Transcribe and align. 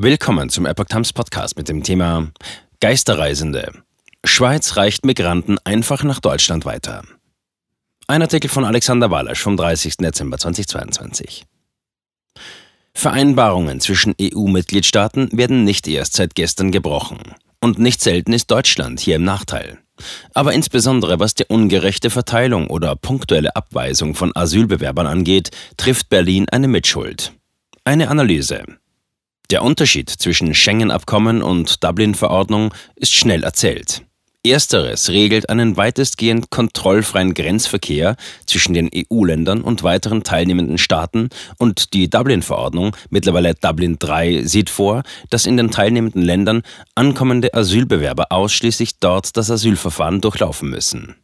Willkommen 0.00 0.48
zum 0.48 0.64
Epoch 0.64 0.84
Times 0.84 1.12
Podcast 1.12 1.56
mit 1.56 1.68
dem 1.68 1.82
Thema 1.82 2.30
Geisterreisende. 2.78 3.72
Schweiz 4.24 4.76
reicht 4.76 5.04
Migranten 5.04 5.58
einfach 5.64 6.04
nach 6.04 6.20
Deutschland 6.20 6.64
weiter. 6.64 7.02
Ein 8.06 8.22
Artikel 8.22 8.48
von 8.48 8.64
Alexander 8.64 9.10
Walasch 9.10 9.40
vom 9.40 9.56
30. 9.56 9.96
Dezember 9.96 10.38
2022. 10.38 11.46
Vereinbarungen 12.94 13.80
zwischen 13.80 14.14
EU-Mitgliedstaaten 14.22 15.30
werden 15.32 15.64
nicht 15.64 15.88
erst 15.88 16.14
seit 16.14 16.36
gestern 16.36 16.70
gebrochen. 16.70 17.34
Und 17.60 17.80
nicht 17.80 18.00
selten 18.00 18.32
ist 18.32 18.52
Deutschland 18.52 19.00
hier 19.00 19.16
im 19.16 19.24
Nachteil. 19.24 19.78
Aber 20.32 20.52
insbesondere 20.52 21.18
was 21.18 21.34
die 21.34 21.46
ungerechte 21.46 22.10
Verteilung 22.10 22.68
oder 22.68 22.94
punktuelle 22.94 23.56
Abweisung 23.56 24.14
von 24.14 24.30
Asylbewerbern 24.36 25.08
angeht, 25.08 25.50
trifft 25.76 26.08
Berlin 26.08 26.46
eine 26.50 26.68
Mitschuld. 26.68 27.32
Eine 27.82 28.10
Analyse. 28.10 28.62
Der 29.50 29.62
Unterschied 29.62 30.10
zwischen 30.10 30.54
Schengen-Abkommen 30.54 31.42
und 31.42 31.82
Dublin-Verordnung 31.82 32.74
ist 32.96 33.14
schnell 33.14 33.44
erzählt. 33.44 34.02
Ersteres 34.44 35.08
regelt 35.08 35.48
einen 35.48 35.78
weitestgehend 35.78 36.50
kontrollfreien 36.50 37.32
Grenzverkehr 37.32 38.16
zwischen 38.44 38.74
den 38.74 38.90
EU-Ländern 38.94 39.62
und 39.62 39.82
weiteren 39.82 40.22
teilnehmenden 40.22 40.76
Staaten 40.76 41.30
und 41.58 41.94
die 41.94 42.10
Dublin-Verordnung, 42.10 42.94
mittlerweile 43.08 43.54
Dublin 43.54 43.98
III, 44.02 44.46
sieht 44.46 44.68
vor, 44.68 45.02
dass 45.30 45.46
in 45.46 45.56
den 45.56 45.70
teilnehmenden 45.70 46.22
Ländern 46.22 46.62
ankommende 46.94 47.54
Asylbewerber 47.54 48.26
ausschließlich 48.30 48.98
dort 49.00 49.36
das 49.36 49.50
Asylverfahren 49.50 50.20
durchlaufen 50.20 50.68
müssen. 50.68 51.16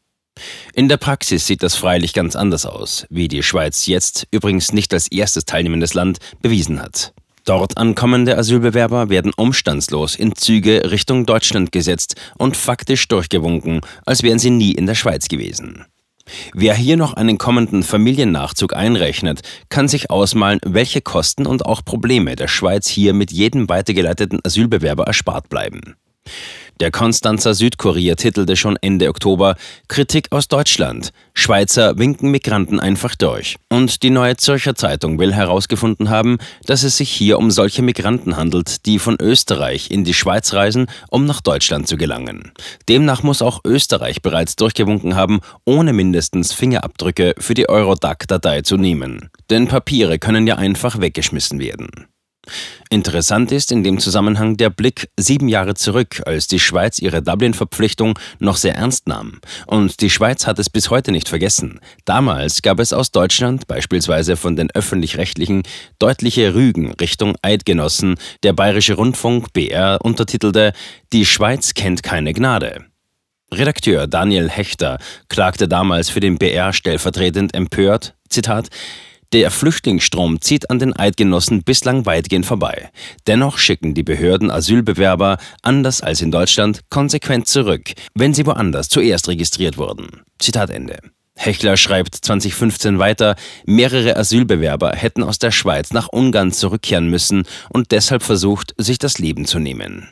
In 0.73 0.89
der 0.89 0.97
Praxis 0.97 1.47
sieht 1.47 1.63
das 1.63 1.77
freilich 1.77 2.15
ganz 2.15 2.35
anders 2.37 2.65
aus, 2.67 3.07
wie 3.11 3.29
die 3.29 3.43
Schweiz 3.43 3.87
jetzt, 3.87 4.27
übrigens 4.31 4.73
nicht 4.73 4.93
als 4.95 5.09
erstes 5.09 5.45
teilnehmendes 5.45 5.95
Land, 5.95 6.19
bewiesen 6.43 6.83
hat. 6.83 7.13
Dort 7.45 7.77
ankommende 7.77 8.39
Asylbewerber 8.39 9.11
werden 9.11 9.33
umstandslos 9.37 10.17
in 10.17 10.35
Züge 10.35 10.91
Richtung 10.91 11.27
Deutschland 11.27 11.73
gesetzt 11.73 12.17
und 12.39 12.57
faktisch 12.57 13.07
durchgewunken, 13.09 13.83
als 14.07 14.23
wären 14.23 14.39
sie 14.39 14.51
nie 14.51 14.73
in 14.73 14.87
der 14.87 14.95
Schweiz 14.95 15.29
gewesen. 15.29 15.85
Wer 16.55 16.75
hier 16.75 16.97
noch 16.97 17.13
einen 17.13 17.37
kommenden 17.37 17.83
Familiennachzug 17.83 18.75
einrechnet, 18.75 19.43
kann 19.69 19.89
sich 19.89 20.11
ausmalen, 20.11 20.59
welche 20.65 21.03
Kosten 21.03 21.45
und 21.45 21.67
auch 21.67 21.85
Probleme 21.85 22.35
der 22.35 22.49
Schweiz 22.49 22.89
hier 22.89 23.13
mit 23.13 23.31
jedem 23.31 23.69
weitergeleiteten 23.69 24.41
Asylbewerber 24.43 25.05
erspart 25.05 25.51
bleiben. 25.51 25.97
Der 26.81 26.91
Konstanzer 26.91 27.55
Südkurier 27.55 28.17
titelte 28.17 28.57
schon 28.57 28.77
Ende 28.77 29.09
Oktober 29.09 29.55
Kritik 29.87 30.33
aus 30.33 30.49
Deutschland. 30.49 31.13
Schweizer 31.33 31.99
winken 31.99 32.33
Migranten 32.33 32.81
einfach 32.81 33.15
durch. 33.15 33.57
Und 33.69 34.03
die 34.03 34.11
Neue 34.11 34.37
Zürcher 34.37 34.75
Zeitung 34.75 35.21
will 35.21 35.33
herausgefunden 35.33 36.11
haben, 36.11 36.39
dass 36.67 36.83
es 36.83 36.97
sich 36.97 37.11
hier 37.11 37.39
um 37.39 37.53
solche 37.53 37.83
Migranten 37.83 38.37
handelt, 38.37 38.87
die 38.87 38.99
von 38.99 39.17
Österreich 39.21 39.91
in 39.91 40.03
die 40.03 40.15
Schweiz 40.15 40.53
reisen, 40.53 40.87
um 41.11 41.27
nach 41.27 41.41
Deutschland 41.41 41.87
zu 41.87 41.97
gelangen. 41.97 42.53
Demnach 42.89 43.23
muss 43.23 43.41
auch 43.41 43.61
Österreich 43.65 44.21
bereits 44.21 44.57
durchgewunken 44.57 45.15
haben, 45.15 45.41
ohne 45.65 45.93
mindestens 45.93 46.53
Fingerabdrücke 46.53 47.35
für 47.39 47.55
die 47.55 47.69
Eurodac-Datei 47.69 48.63
zu 48.63 48.77
nehmen. 48.77 49.31
Denn 49.49 49.69
Papiere 49.69 50.19
können 50.19 50.47
ja 50.47 50.57
einfach 50.57 51.01
weggeschmissen 51.01 51.61
werden. 51.61 52.09
Interessant 52.91 53.51
ist 53.53 53.73
in 53.73 53.83
dem 53.83 53.99
Zusammenhang 53.99 54.57
der 54.57 54.71
Blick 54.71 55.09
sieben 55.19 55.49
Jahre 55.49 55.75
zurück, 55.75 56.23
als 56.27 56.47
die 56.47 56.61
Schweiz 56.61 56.99
ihre 56.99 57.23
Dublin-Verpflichtung 57.23 58.19
noch 58.39 58.57
sehr 58.57 58.77
ernst 58.77 59.09
nahm. 59.09 59.41
Und 59.67 60.01
die 60.01 60.11
Schweiz 60.11 60.47
hat 60.47 60.59
es 60.59 60.71
bis 60.71 60.91
heute 60.91 61.11
nicht 61.11 61.29
vergessen. 61.29 61.81
Damals 62.05 62.63
gab 62.63 62.79
es 62.79 62.93
aus 62.93 63.11
Deutschland, 63.11 63.67
beispielsweise 63.67 64.37
von 64.37 64.57
den 64.57 64.71
öffentlich-rechtlichen, 64.71 65.63
deutliche 65.99 66.55
Rügen 66.55 66.93
Richtung 67.01 67.37
Eidgenossen. 67.43 68.17
Der 68.43 68.53
Bayerische 68.53 68.95
Rundfunk 68.95 69.53
BR 69.53 69.99
untertitelte 70.03 70.73
Die 71.13 71.27
Schweiz 71.27 71.75
kennt 71.75 72.03
keine 72.03 72.33
Gnade. 72.33 72.85
Redakteur 73.53 74.07
Daniel 74.07 74.51
Hechter 74.51 74.99
klagte 75.29 75.69
damals 75.69 76.11
für 76.11 76.21
den 76.21 76.39
BR 76.39 76.73
stellvertretend 76.73 77.55
empört, 77.55 78.15
Zitat, 78.29 78.69
der 79.35 79.51
Flüchtlingsstrom 79.51 80.41
zieht 80.41 80.71
an 80.71 80.79
den 80.79 80.95
Eidgenossen 80.95 81.65
bislang 81.65 82.07
weitgehend 82.07 82.47
vorbei. 82.47 82.91
Dennoch 83.27 83.59
schicken 83.59 83.93
die 83.93 84.05
Behörden 84.05 84.49
Asylbewerber, 84.49 85.39
anders 85.61 86.03
als 86.03 86.23
in 86.23 86.31
Deutschland, 86.31 86.83
konsequent 86.89 87.49
zurück, 87.49 87.95
wenn 88.15 88.33
sie 88.33 88.47
woanders 88.47 88.89
zuerst 88.89 89.27
registriert 89.27 89.77
wurden. 89.77 90.23
Zitat 90.39 90.71
Ende. 90.71 90.99
Hechler 91.35 91.77
schreibt 91.77 92.15
2015 92.15 93.01
weiter, 93.01 93.35
mehrere 93.67 94.17
Asylbewerber 94.17 94.93
hätten 94.93 95.25
aus 95.25 95.41
der 95.41 95.51
Schweiz 95.51 95.93
nach 95.93 96.09
Ungarn 96.13 96.53
zurückkehren 96.53 97.11
müssen 97.11 97.43
und 97.71 97.91
deshalb 97.91 98.23
versucht, 98.23 98.73
sich 98.79 99.01
das 99.01 99.19
Leben 99.19 99.47
zu 99.47 99.59
nehmen. 99.59 100.11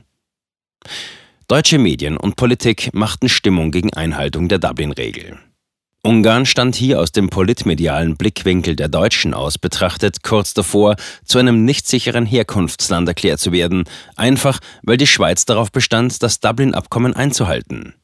Deutsche 1.46 1.78
Medien 1.78 2.16
und 2.16 2.34
Politik 2.34 2.90
machten 2.92 3.28
Stimmung 3.28 3.70
gegen 3.70 3.92
Einhaltung 3.92 4.48
der 4.48 4.58
Dublin-Regel. 4.58 5.38
Ungarn 6.04 6.46
stand 6.46 6.74
hier 6.74 6.98
aus 7.00 7.12
dem 7.12 7.30
politmedialen 7.30 8.16
Blickwinkel 8.16 8.74
der 8.74 8.88
Deutschen 8.88 9.34
aus 9.34 9.56
betrachtet 9.56 10.24
kurz 10.24 10.52
davor, 10.52 10.96
zu 11.24 11.38
einem 11.38 11.64
nicht 11.64 11.86
sicheren 11.86 12.26
Herkunftsland 12.26 13.06
erklärt 13.06 13.38
zu 13.38 13.52
werden, 13.52 13.84
einfach 14.16 14.58
weil 14.82 14.96
die 14.96 15.06
Schweiz 15.06 15.44
darauf 15.44 15.70
bestand, 15.70 16.20
das 16.24 16.40
Dublin-Abkommen 16.40 17.14
einzuhalten. 17.14 17.94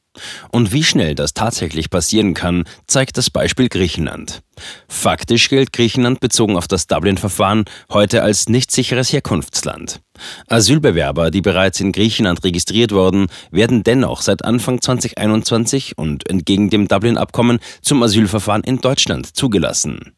Und 0.51 0.73
wie 0.73 0.83
schnell 0.83 1.15
das 1.15 1.33
tatsächlich 1.33 1.89
passieren 1.89 2.33
kann, 2.33 2.63
zeigt 2.87 3.17
das 3.17 3.29
Beispiel 3.29 3.69
Griechenland. 3.69 4.41
Faktisch 4.87 5.49
gilt 5.49 5.73
Griechenland 5.73 6.19
bezogen 6.19 6.57
auf 6.57 6.67
das 6.67 6.87
Dublin-Verfahren 6.87 7.65
heute 7.91 8.23
als 8.23 8.49
nicht 8.49 8.71
sicheres 8.71 9.11
Herkunftsland. 9.13 10.01
Asylbewerber, 10.47 11.31
die 11.31 11.41
bereits 11.41 11.79
in 11.79 11.91
Griechenland 11.91 12.43
registriert 12.43 12.91
wurden, 12.91 13.27
werden 13.51 13.83
dennoch 13.83 14.21
seit 14.21 14.43
Anfang 14.43 14.81
2021 14.81 15.97
und 15.97 16.29
entgegen 16.29 16.69
dem 16.69 16.87
Dublin-Abkommen 16.87 17.59
zum 17.81 18.03
Asylverfahren 18.03 18.63
in 18.63 18.79
Deutschland 18.79 19.35
zugelassen. 19.35 20.13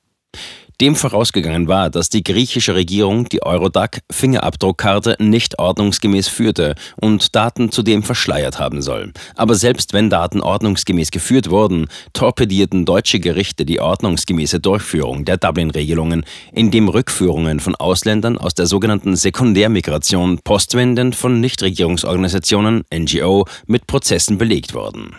Dem 0.81 0.95
vorausgegangen 0.95 1.67
war, 1.67 1.91
dass 1.91 2.09
die 2.09 2.23
griechische 2.23 2.73
Regierung 2.73 3.29
die 3.29 3.43
Eurodac-Fingerabdruckkarte 3.43 5.15
nicht 5.19 5.59
ordnungsgemäß 5.59 6.27
führte 6.27 6.73
und 6.99 7.35
Daten 7.35 7.71
zudem 7.71 8.01
verschleiert 8.01 8.57
haben 8.57 8.81
soll. 8.81 9.13
Aber 9.35 9.53
selbst 9.53 9.93
wenn 9.93 10.09
Daten 10.09 10.41
ordnungsgemäß 10.41 11.11
geführt 11.11 11.51
wurden, 11.51 11.85
torpedierten 12.13 12.85
deutsche 12.85 13.19
Gerichte 13.19 13.63
die 13.63 13.79
ordnungsgemäße 13.79 14.59
Durchführung 14.59 15.23
der 15.23 15.37
Dublin-Regelungen, 15.37 16.25
indem 16.51 16.89
Rückführungen 16.89 17.59
von 17.59 17.75
Ausländern 17.75 18.39
aus 18.39 18.55
der 18.55 18.65
sogenannten 18.65 19.15
Sekundärmigration 19.15 20.39
postwendend 20.39 21.15
von 21.15 21.39
Nichtregierungsorganisationen 21.39 22.85
NGO 22.91 23.45
mit 23.67 23.85
Prozessen 23.85 24.39
belegt 24.39 24.73
wurden. 24.73 25.15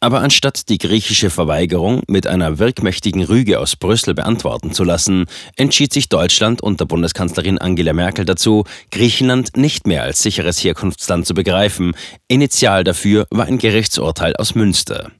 Aber 0.00 0.20
anstatt 0.20 0.68
die 0.68 0.78
griechische 0.78 1.28
Verweigerung 1.28 2.02
mit 2.08 2.26
einer 2.26 2.58
wirkmächtigen 2.58 3.22
Rüge 3.24 3.58
aus 3.60 3.76
Brüssel 3.76 4.14
beantworten 4.14 4.72
zu 4.72 4.84
lassen, 4.84 5.26
entschied 5.56 5.92
sich 5.92 6.08
Deutschland 6.08 6.62
unter 6.62 6.86
Bundeskanzlerin 6.86 7.58
Angela 7.58 7.92
Merkel 7.92 8.24
dazu, 8.24 8.64
Griechenland 8.90 9.56
nicht 9.56 9.86
mehr 9.86 10.02
als 10.02 10.22
sicheres 10.22 10.62
Herkunftsland 10.64 11.26
zu 11.26 11.34
begreifen. 11.34 11.92
Initial 12.28 12.84
dafür 12.84 13.26
war 13.30 13.46
ein 13.46 13.58
Gerichtsurteil 13.58 14.34
aus 14.36 14.54
Münster. 14.54 15.10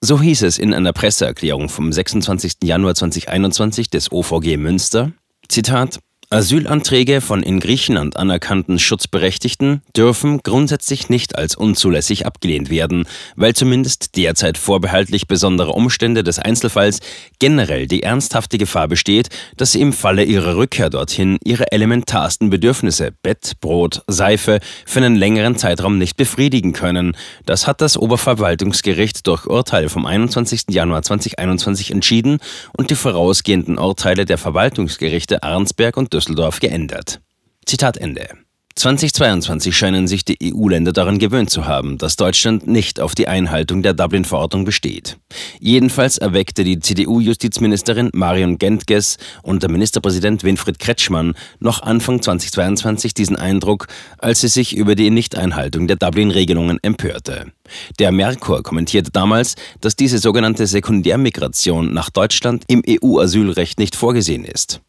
So 0.00 0.20
hieß 0.20 0.42
es 0.42 0.58
in 0.58 0.74
einer 0.74 0.92
Presseerklärung 0.92 1.70
vom 1.70 1.90
26. 1.90 2.56
Januar 2.62 2.94
2021 2.94 3.88
des 3.88 4.12
OVG 4.12 4.58
Münster. 4.58 5.12
Zitat 5.48 5.98
Asylanträge 6.34 7.20
von 7.20 7.44
in 7.44 7.60
Griechenland 7.60 8.16
anerkannten 8.16 8.80
Schutzberechtigten 8.80 9.82
dürfen 9.96 10.40
grundsätzlich 10.42 11.08
nicht 11.08 11.38
als 11.38 11.54
unzulässig 11.54 12.26
abgelehnt 12.26 12.70
werden, 12.70 13.06
weil 13.36 13.54
zumindest 13.54 14.16
derzeit 14.16 14.58
vorbehaltlich 14.58 15.28
besonderer 15.28 15.76
Umstände 15.76 16.24
des 16.24 16.40
Einzelfalls 16.40 16.98
generell 17.38 17.86
die 17.86 18.02
ernsthafte 18.02 18.58
Gefahr 18.58 18.88
besteht, 18.88 19.28
dass 19.56 19.70
sie 19.70 19.80
im 19.80 19.92
Falle 19.92 20.24
ihrer 20.24 20.56
Rückkehr 20.56 20.90
dorthin 20.90 21.38
ihre 21.44 21.70
elementarsten 21.70 22.50
Bedürfnisse 22.50 23.12
Bett, 23.22 23.52
Brot, 23.60 24.02
Seife 24.08 24.58
für 24.86 24.98
einen 24.98 25.14
längeren 25.14 25.56
Zeitraum 25.56 25.98
nicht 25.98 26.16
befriedigen 26.16 26.72
können. 26.72 27.16
Das 27.46 27.68
hat 27.68 27.80
das 27.80 27.96
Oberverwaltungsgericht 27.96 29.24
durch 29.28 29.46
Urteil 29.46 29.88
vom 29.88 30.04
21. 30.04 30.64
Januar 30.70 31.02
2021 31.02 31.92
entschieden 31.92 32.38
und 32.76 32.90
die 32.90 32.96
vorausgehenden 32.96 33.78
Urteile 33.78 34.24
der 34.24 34.36
Verwaltungsgerichte 34.36 35.44
Arnsberg 35.44 35.96
und 35.96 36.12
Düsseldorf 36.12 36.23
geändert. 36.60 37.20
Zitat 37.66 37.96
Ende. 37.96 38.28
2022 38.76 39.76
scheinen 39.76 40.08
sich 40.08 40.24
die 40.24 40.52
EU-Länder 40.52 40.92
daran 40.92 41.20
gewöhnt 41.20 41.48
zu 41.48 41.66
haben, 41.66 41.96
dass 41.96 42.16
Deutschland 42.16 42.66
nicht 42.66 42.98
auf 42.98 43.14
die 43.14 43.28
Einhaltung 43.28 43.84
der 43.84 43.94
Dublin-Verordnung 43.94 44.64
besteht. 44.64 45.16
Jedenfalls 45.60 46.18
erweckte 46.18 46.64
die 46.64 46.80
CDU-Justizministerin 46.80 48.10
Marion 48.12 48.58
Gentges 48.58 49.16
und 49.42 49.62
der 49.62 49.70
Ministerpräsident 49.70 50.42
Winfried 50.42 50.80
Kretschmann 50.80 51.34
noch 51.60 51.82
Anfang 51.82 52.20
2022 52.20 53.14
diesen 53.14 53.36
Eindruck, 53.36 53.86
als 54.18 54.40
sie 54.40 54.48
sich 54.48 54.76
über 54.76 54.96
die 54.96 55.10
Nichteinhaltung 55.10 55.86
der 55.86 55.96
Dublin-Regelungen 55.96 56.80
empörte. 56.82 57.52
Der 58.00 58.10
Merkur 58.10 58.64
kommentierte 58.64 59.12
damals, 59.12 59.54
dass 59.80 59.94
diese 59.94 60.18
sogenannte 60.18 60.66
Sekundärmigration 60.66 61.94
nach 61.94 62.10
Deutschland 62.10 62.64
im 62.66 62.82
EU-Asylrecht 62.86 63.78
nicht 63.78 63.94
vorgesehen 63.94 64.44
ist. 64.44 64.80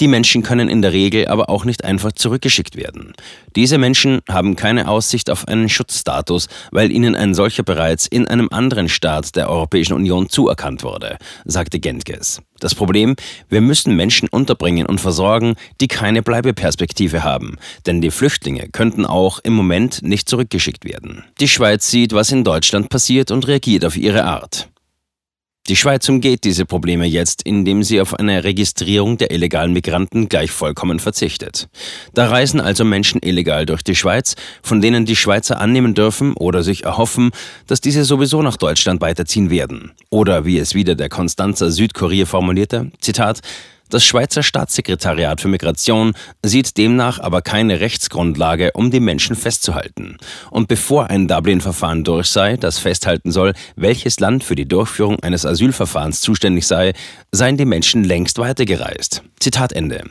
Die 0.00 0.08
Menschen 0.08 0.42
können 0.42 0.68
in 0.68 0.82
der 0.82 0.92
Regel 0.92 1.28
aber 1.28 1.48
auch 1.48 1.64
nicht 1.64 1.84
einfach 1.84 2.12
zurückgeschickt 2.12 2.76
werden. 2.76 3.12
Diese 3.56 3.78
Menschen 3.78 4.20
haben 4.28 4.56
keine 4.56 4.88
Aussicht 4.88 5.30
auf 5.30 5.48
einen 5.48 5.68
Schutzstatus, 5.68 6.48
weil 6.70 6.90
ihnen 6.90 7.14
ein 7.14 7.34
solcher 7.34 7.62
bereits 7.62 8.06
in 8.06 8.26
einem 8.26 8.48
anderen 8.50 8.88
Staat 8.88 9.36
der 9.36 9.48
Europäischen 9.48 9.94
Union 9.94 10.28
zuerkannt 10.28 10.82
wurde, 10.82 11.18
sagte 11.44 11.80
Gentges. 11.80 12.40
Das 12.60 12.74
Problem, 12.74 13.16
wir 13.48 13.60
müssen 13.60 13.96
Menschen 13.96 14.28
unterbringen 14.28 14.86
und 14.86 15.00
versorgen, 15.00 15.54
die 15.80 15.88
keine 15.88 16.22
Bleibeperspektive 16.22 17.22
haben, 17.22 17.56
denn 17.86 18.00
die 18.00 18.10
Flüchtlinge 18.10 18.68
könnten 18.70 19.04
auch 19.04 19.38
im 19.40 19.52
Moment 19.52 20.02
nicht 20.02 20.28
zurückgeschickt 20.28 20.84
werden. 20.84 21.24
Die 21.40 21.48
Schweiz 21.48 21.90
sieht, 21.90 22.12
was 22.12 22.32
in 22.32 22.44
Deutschland 22.44 22.88
passiert 22.88 23.30
und 23.30 23.46
reagiert 23.46 23.84
auf 23.84 23.96
ihre 23.96 24.24
Art. 24.24 24.68
Die 25.66 25.76
Schweiz 25.76 26.06
umgeht 26.10 26.44
diese 26.44 26.66
Probleme 26.66 27.06
jetzt, 27.06 27.40
indem 27.40 27.82
sie 27.82 27.98
auf 28.02 28.12
eine 28.12 28.44
Registrierung 28.44 29.16
der 29.16 29.30
illegalen 29.30 29.72
Migranten 29.72 30.28
gleich 30.28 30.50
vollkommen 30.50 30.98
verzichtet. 31.00 31.70
Da 32.12 32.26
reisen 32.26 32.60
also 32.60 32.84
Menschen 32.84 33.22
illegal 33.22 33.64
durch 33.64 33.82
die 33.82 33.96
Schweiz, 33.96 34.36
von 34.62 34.82
denen 34.82 35.06
die 35.06 35.16
Schweizer 35.16 35.58
annehmen 35.58 35.94
dürfen 35.94 36.34
oder 36.34 36.62
sich 36.62 36.84
erhoffen, 36.84 37.30
dass 37.66 37.80
diese 37.80 38.04
sowieso 38.04 38.42
nach 38.42 38.58
Deutschland 38.58 39.00
weiterziehen 39.00 39.48
werden. 39.48 39.92
Oder 40.10 40.44
wie 40.44 40.58
es 40.58 40.74
wieder 40.74 40.96
der 40.96 41.08
Konstanzer 41.08 41.70
Südkurier 41.70 42.26
formulierte, 42.26 42.90
Zitat, 43.00 43.40
das 43.94 44.04
Schweizer 44.04 44.42
Staatssekretariat 44.42 45.40
für 45.40 45.46
Migration 45.46 46.14
sieht 46.44 46.76
demnach 46.76 47.20
aber 47.20 47.42
keine 47.42 47.78
Rechtsgrundlage, 47.78 48.72
um 48.74 48.90
die 48.90 48.98
Menschen 48.98 49.36
festzuhalten. 49.36 50.18
Und 50.50 50.66
bevor 50.66 51.10
ein 51.10 51.28
Dublin-Verfahren 51.28 52.02
durch 52.02 52.26
sei, 52.26 52.56
das 52.56 52.80
festhalten 52.80 53.30
soll, 53.30 53.52
welches 53.76 54.18
Land 54.18 54.42
für 54.42 54.56
die 54.56 54.66
Durchführung 54.66 55.20
eines 55.20 55.46
Asylverfahrens 55.46 56.20
zuständig 56.20 56.66
sei, 56.66 56.92
seien 57.30 57.56
die 57.56 57.66
Menschen 57.66 58.02
längst 58.02 58.38
weitergereist. 58.38 59.22
Zitat 59.38 59.72
Ende. 59.72 60.02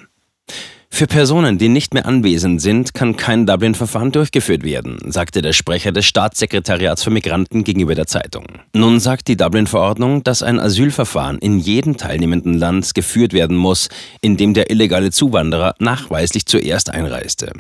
Für 0.96 1.08
Personen, 1.08 1.58
die 1.58 1.70
nicht 1.70 1.96
mehr 1.96 2.06
anwesend 2.06 2.62
sind, 2.62 2.94
kann 2.94 3.18
kein 3.18 3.48
Dublin-Verfahren 3.48 4.12
durchgeführt 4.12 4.62
werden, 4.62 5.00
sagte 5.12 5.42
der 5.42 5.52
Sprecher 5.52 5.92
des 5.92 6.06
Staatssekretariats 6.06 7.04
für 7.04 7.10
Migranten 7.10 7.64
gegenüber 7.64 7.96
der 7.96 8.06
Zeitung. 8.06 8.46
Nun 8.74 9.00
sagt 9.00 9.28
die 9.28 9.36
Dublin-Verordnung, 9.36 10.24
dass 10.24 10.44
ein 10.44 10.60
Asylverfahren 10.60 11.40
in 11.40 11.58
jedem 11.58 11.98
teilnehmenden 11.98 12.54
Land 12.60 12.94
geführt 12.94 13.34
werden 13.34 13.58
muss, 13.58 13.90
in 14.22 14.38
dem 14.38 14.54
der 14.54 14.70
illegale 14.70 15.10
Zuwanderer 15.10 15.74
nachweislich 15.80 16.46
zuerst 16.46 16.92
einreiste. 16.92 17.52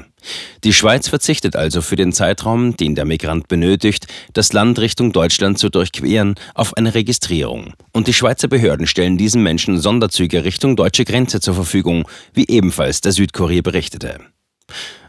Die 0.63 0.71
Schweiz 0.71 1.09
verzichtet 1.09 1.55
also 1.55 1.81
für 1.81 1.95
den 1.95 2.13
Zeitraum, 2.13 2.77
den 2.77 2.95
der 2.95 3.05
Migrant 3.05 3.47
benötigt, 3.47 4.07
das 4.33 4.53
Land 4.53 4.79
Richtung 4.79 5.11
Deutschland 5.11 5.57
zu 5.57 5.69
durchqueren, 5.69 6.35
auf 6.53 6.77
eine 6.77 6.93
Registrierung. 6.93 7.73
Und 7.91 8.07
die 8.07 8.13
Schweizer 8.13 8.47
Behörden 8.47 8.87
stellen 8.87 9.17
diesen 9.17 9.43
Menschen 9.43 9.79
Sonderzüge 9.79 10.45
Richtung 10.45 10.75
deutsche 10.75 11.03
Grenze 11.03 11.41
zur 11.41 11.55
Verfügung, 11.55 12.07
wie 12.33 12.47
ebenfalls 12.47 13.01
der 13.01 13.11
Südkurier 13.23 13.63
berichtete. 13.63 14.19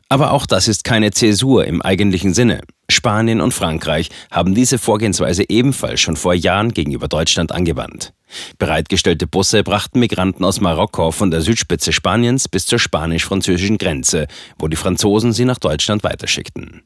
Aber 0.09 0.31
auch 0.31 0.47
das 0.47 0.69
ist 0.69 0.85
keine 0.85 1.11
Zäsur 1.11 1.65
im 1.67 1.83
eigentlichen 1.83 2.33
Sinne. 2.33 2.61
Spanien 2.89 3.41
und 3.41 3.53
Frankreich 3.53 4.11
haben 4.31 4.55
diese 4.55 4.79
Vorgehensweise 4.79 5.45
ebenfalls 5.49 6.01
schon 6.01 6.15
vor 6.15 6.33
Jahren 6.33 6.73
gegenüber 6.73 7.09
Deutschland 7.09 7.51
angewandt. 7.51 8.13
Bereitgestellte 8.59 9.27
Busse 9.27 9.65
brachten 9.65 9.99
Migranten 9.99 10.45
aus 10.45 10.61
Marokko 10.61 11.11
von 11.11 11.33
der 11.33 11.41
Südspitze 11.41 11.93
Spaniens 11.93 12.49
bis 12.49 12.67
zur 12.67 12.79
spanisch-französischen 12.79 13.79
Grenze, 13.79 14.29
wo 14.61 14.69
die 14.69 14.77
Franzosen 14.77 15.33
sie 15.33 15.45
nach 15.45 15.59
Deutschland 15.59 16.05
weiterschickten. 16.05 16.83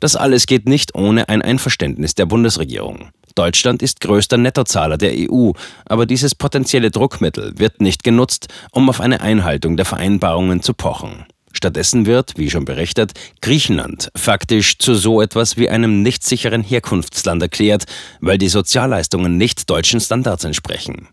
Das 0.00 0.16
alles 0.16 0.46
geht 0.46 0.68
nicht 0.68 0.94
ohne 0.94 1.28
ein 1.28 1.42
Einverständnis 1.42 2.14
der 2.14 2.26
Bundesregierung. 2.26 3.10
Deutschland 3.34 3.82
ist 3.82 4.00
größter 4.00 4.38
Nettozahler 4.38 4.96
der 4.96 5.12
EU, 5.14 5.52
aber 5.84 6.06
dieses 6.06 6.34
potenzielle 6.34 6.90
Druckmittel 6.90 7.52
wird 7.58 7.80
nicht 7.80 8.02
genutzt, 8.02 8.48
um 8.72 8.88
auf 8.88 9.00
eine 9.00 9.20
Einhaltung 9.20 9.76
der 9.76 9.84
Vereinbarungen 9.84 10.62
zu 10.62 10.72
pochen. 10.72 11.26
Stattdessen 11.52 12.04
wird, 12.04 12.34
wie 12.36 12.50
schon 12.50 12.64
berichtet, 12.64 13.12
Griechenland 13.40 14.10
faktisch 14.14 14.78
zu 14.78 14.94
so 14.94 15.22
etwas 15.22 15.56
wie 15.56 15.70
einem 15.70 16.02
nicht 16.02 16.24
sicheren 16.24 16.62
Herkunftsland 16.62 17.42
erklärt, 17.42 17.84
weil 18.20 18.36
die 18.38 18.48
Sozialleistungen 18.48 19.36
nicht 19.38 19.68
deutschen 19.70 20.00
Standards 20.00 20.44
entsprechen. 20.44 21.08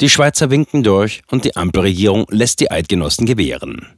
Die 0.00 0.08
Schweizer 0.08 0.50
winken 0.50 0.82
durch 0.82 1.22
und 1.30 1.44
die 1.44 1.56
Ampelregierung 1.56 2.26
lässt 2.30 2.60
die 2.60 2.70
Eidgenossen 2.70 3.26
gewähren. 3.26 3.95